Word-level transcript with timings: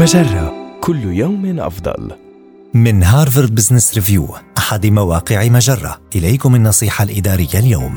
مجرة 0.00 0.78
كل 0.80 1.04
يوم 1.04 1.60
أفضل. 1.60 2.10
من 2.74 3.02
هارفارد 3.02 3.54
بزنس 3.54 3.94
ريفيو 3.94 4.28
أحد 4.58 4.86
مواقع 4.86 5.48
مجرة. 5.48 6.00
إليكم 6.16 6.54
النصيحة 6.54 7.04
الإدارية 7.04 7.58
اليوم. 7.58 7.96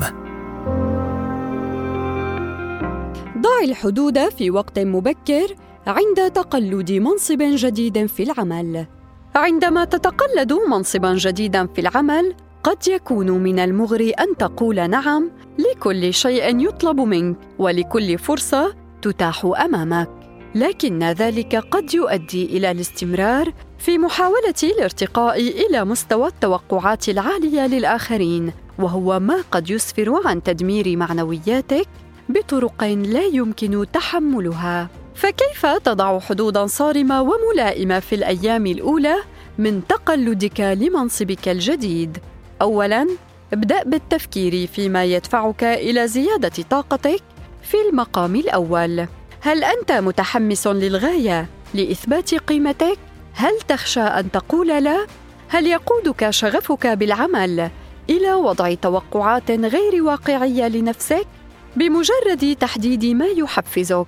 ضع 3.37 3.63
الحدود 3.63 4.29
في 4.29 4.51
وقت 4.51 4.79
مبكر 4.79 5.55
عند 5.87 6.31
تقلد 6.31 6.91
منصب 6.91 7.37
جديد 7.41 8.05
في 8.05 8.23
العمل. 8.23 8.87
عندما 9.35 9.85
تتقلد 9.85 10.53
منصبا 10.69 11.13
جديدا 11.13 11.67
في 11.67 11.81
العمل 11.81 12.35
قد 12.63 12.87
يكون 12.87 13.31
من 13.31 13.59
المغري 13.59 14.11
أن 14.11 14.37
تقول 14.37 14.89
نعم 14.89 15.31
لكل 15.57 16.13
شيء 16.13 16.67
يطلب 16.67 16.99
منك 16.99 17.37
ولكل 17.59 18.17
فرصة 18.17 18.75
تتاح 19.01 19.45
أمامك. 19.65 20.22
لكن 20.55 21.03
ذلك 21.03 21.55
قد 21.55 21.93
يؤدي 21.93 22.45
إلى 22.45 22.71
الاستمرار 22.71 23.53
في 23.79 23.97
محاولة 23.97 24.53
الارتقاء 24.63 25.41
إلى 25.41 25.85
مستوى 25.85 26.27
التوقعات 26.27 27.09
العالية 27.09 27.67
للآخرين 27.67 28.53
وهو 28.79 29.19
ما 29.19 29.43
قد 29.51 29.69
يسفر 29.69 30.21
عن 30.25 30.43
تدمير 30.43 30.97
معنوياتك 30.97 31.87
بطرق 32.29 32.83
لا 32.83 33.23
يمكن 33.23 33.85
تحملها. 33.93 34.89
فكيف 35.15 35.65
تضع 35.65 36.19
حدودا 36.19 36.65
صارمة 36.65 37.21
وملائمة 37.21 37.99
في 37.99 38.15
الأيام 38.15 38.67
الأولى 38.67 39.15
من 39.57 39.87
تقلدك 39.87 40.59
لمنصبك 40.59 41.49
الجديد؟ 41.49 42.17
اولا 42.61 43.07
ابدأ 43.53 43.83
بالتفكير 43.83 44.67
فيما 44.67 45.03
يدفعك 45.03 45.63
إلى 45.63 46.07
زيادة 46.07 46.63
طاقتك 46.69 47.21
في 47.61 47.77
المقام 47.89 48.35
الأول. 48.35 49.07
هل 49.43 49.63
أنت 49.63 49.91
متحمس 49.91 50.67
للغاية 50.67 51.47
لإثبات 51.73 52.35
قيمتك؟ 52.35 52.97
هل 53.33 53.59
تخشى 53.67 53.99
أن 54.01 54.31
تقول 54.31 54.67
لا؟ 54.67 55.07
هل 55.47 55.67
يقودك 55.67 56.29
شغفك 56.29 56.87
بالعمل 56.87 57.69
إلى 58.09 58.33
وضع 58.33 58.73
توقعات 58.73 59.51
غير 59.51 60.03
واقعية 60.03 60.67
لنفسك؟ 60.67 61.27
بمجرد 61.75 62.55
تحديد 62.59 63.05
ما 63.05 63.25
يحفزك 63.25 64.05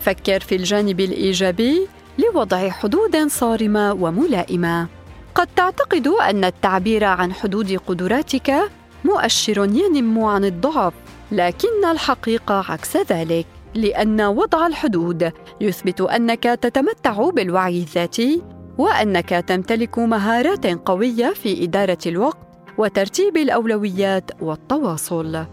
فكر 0.00 0.40
في 0.40 0.56
الجانب 0.56 1.00
الإيجابي 1.00 1.88
لوضع 2.18 2.70
حدود 2.70 3.28
صارمة 3.28 3.92
وملائمة. 3.92 4.88
قد 5.34 5.48
تعتقد 5.56 6.08
أن 6.08 6.44
التعبير 6.44 7.04
عن 7.04 7.32
حدود 7.32 7.80
قدراتك 7.86 8.70
مؤشر 9.04 9.64
ينم 9.64 10.24
عن 10.24 10.44
الضعف 10.44 10.92
لكن 11.32 11.84
الحقيقة 11.90 12.64
عكس 12.68 12.96
ذلك. 12.96 13.46
لأن 13.74 14.20
وضع 14.20 14.66
الحدود. 14.66 15.32
يثبت 15.60 16.00
أنك 16.00 16.42
تتمتع 16.42 17.30
بالوعي 17.30 17.78
الذاتي 17.78 18.42
وأنك 18.78 19.28
تمتلك 19.28 19.98
مهارات 19.98 20.66
قوية 20.66 21.32
في 21.32 21.64
إدارة 21.64 21.98
الوقت 22.06 22.38
وترتيب 22.78 23.36
الأولويات 23.36 24.30
والتواصل. 24.40 25.44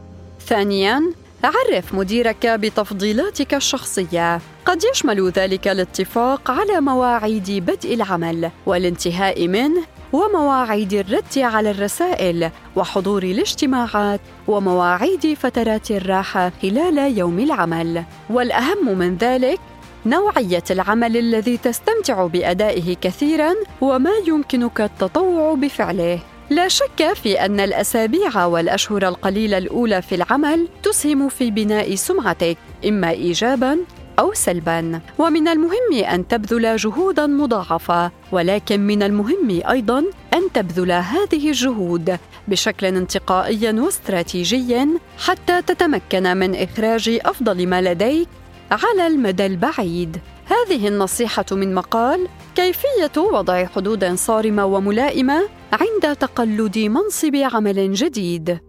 ثانيا 0.47 1.01
عرف 1.43 1.93
مديرك 1.93 2.47
بتفضيلاتك 2.47 3.53
الشخصية. 3.53 4.41
قد 4.65 4.83
يشمل 4.83 5.29
ذلك 5.29 5.67
الاتفاق 5.67 6.51
على 6.51 6.81
مواعيد 6.81 7.51
بدء 7.51 7.93
العمل 7.93 8.51
والانتهاء 8.65 9.47
منه 9.47 9.81
ومواعيد 10.13 10.93
الرد 10.93 11.37
على 11.37 11.71
الرسائل 11.71 12.49
وحضور 12.75 13.23
الاجتماعات 13.23 14.19
ومواعيد 14.47 15.33
فترات 15.33 15.91
الراحة 15.91 16.51
خلال 16.61 17.17
يوم 17.17 17.39
العمل. 17.39 18.03
والأهم 18.29 18.97
من 18.97 19.17
ذلك 19.17 19.59
نوعية 20.05 20.63
العمل 20.71 21.17
الذي 21.17 21.57
تستمتع 21.57 22.27
بأدائه 22.27 22.95
كثيرا 23.01 23.53
وما 23.81 24.11
يمكنك 24.27 24.81
التطوع 24.81 25.53
بفعله. 25.53 26.19
لا 26.49 26.67
شك 26.67 27.13
في 27.13 27.45
أن 27.45 27.59
الأسابيع 27.59 28.45
والأشهر 28.45 29.07
القليلة 29.07 29.57
الأولى 29.57 30.01
في 30.01 30.15
العمل 30.15 30.67
تسهم 30.83 31.29
في 31.29 31.51
بناء 31.51 31.95
سمعتك 31.95 32.57
إما 32.87 33.09
ايجابا 33.09 33.77
أو 34.21 34.33
سلبا. 34.33 35.01
ومن 35.19 35.47
المهم 35.47 35.91
أن 36.13 36.27
تبذل 36.27 36.75
جهودا 36.77 37.25
مضاعفة 37.27 38.11
ولكن 38.31 38.79
من 38.79 39.03
المهم 39.03 39.61
أيضا 39.69 39.99
أن 40.33 40.43
تبذل 40.53 40.91
هذه 40.91 41.49
الجهود 41.49 42.17
بشكل 42.47 42.85
انتقائي 42.85 43.79
واستراتيجي 43.79 44.87
حتى 45.17 45.61
تتمكن 45.61 46.37
من 46.37 46.55
إخراج 46.55 47.19
أفضل 47.25 47.67
ما 47.67 47.81
لديك 47.81 48.27
على 48.71 49.07
المدى 49.07 49.45
البعيد. 49.45 50.17
هذه 50.45 50.87
النصيحة 50.87 51.45
من 51.51 51.75
مقال 51.75 52.27
كيفية 52.55 53.21
وضع 53.33 53.65
حدود 53.65 54.13
صارمة 54.15 54.65
وملائمة 54.65 55.39
عند 55.73 56.15
تقلد 56.15 56.77
منصب 56.79 57.35
عمل 57.35 57.93
جديد. 57.93 58.59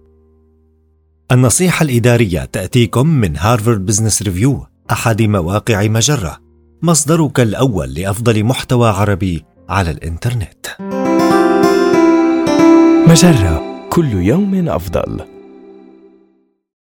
النصيحة 1.33 1.85
الإدارية 1.85 2.45
تأتيكم 2.45 3.07
من 3.07 3.37
هارفارد 3.37 3.87
بزنس 3.87 4.23
ريفيو 4.23 4.72
أحد 4.91 5.23
مواقع 5.23 5.87
مجرة. 5.87 6.39
مصدرك 6.83 7.41
الأول 7.41 7.95
لأفضل 7.95 8.45
محتوى 8.45 8.89
عربي 8.89 9.45
على 9.69 9.91
الإنترنت. 9.91 10.67
مجرة. 13.09 13.63
كل 13.91 14.13
يوم 14.13 14.69
أفضل. 14.69 15.21